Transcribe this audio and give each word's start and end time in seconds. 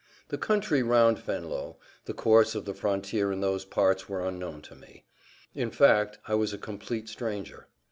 The 0.29 0.37
country 0.39 0.81
round 0.81 1.19
Venlo, 1.19 1.77
the 2.05 2.15
course 2.15 2.55
of 2.55 2.65
the 2.65 2.73
frontier 2.73 3.31
in 3.31 3.39
those 3.41 3.65
parts 3.65 4.09
were 4.09 4.25
unknown 4.25 4.63
to 4.63 4.73
me; 4.75 5.05
in 5.53 5.69
fact, 5.69 6.17
I 6.27 6.33
was 6.33 6.53
a 6.53 6.57
complete 6.57 7.07
stranger. 7.07 7.67